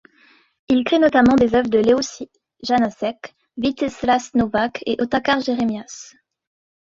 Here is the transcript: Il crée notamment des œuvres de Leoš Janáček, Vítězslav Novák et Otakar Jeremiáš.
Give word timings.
Il 0.67 0.83
crée 0.83 0.97
notamment 0.97 1.35
des 1.35 1.53
œuvres 1.53 1.69
de 1.69 1.77
Leoš 1.77 2.23
Janáček, 2.63 3.35
Vítězslav 3.57 4.31
Novák 4.33 4.79
et 4.87 4.99
Otakar 4.99 5.39
Jeremiáš. 5.41 6.15